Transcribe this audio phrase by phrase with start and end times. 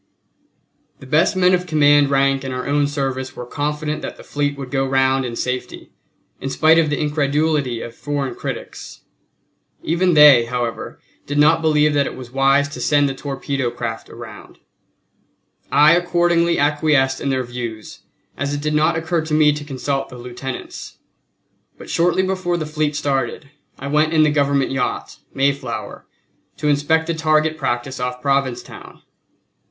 [0.97, 4.57] The best men of command rank in our own service were confident that the fleet
[4.57, 5.91] would go round in safety,
[6.39, 9.01] in spite of the incredulity of foreign critics.
[9.83, 14.09] Even they, however, did not believe that it was wise to send the torpedo craft
[14.09, 14.57] around.
[15.71, 17.99] I accordingly acquiesced in their views,
[18.35, 20.97] as it did not occur to me to consult the lieutenants.
[21.77, 26.07] But shortly before the fleet started, I went in the Government yacht Mayflower
[26.57, 29.03] to inspect the target practice off Provincetown.